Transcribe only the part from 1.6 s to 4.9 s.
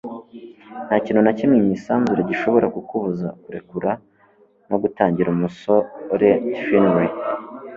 mu isanzure gishobora kukubuza kurekura no